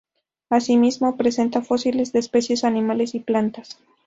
[0.49, 3.77] Asimismo, presenta fósiles de especies animales y plantas.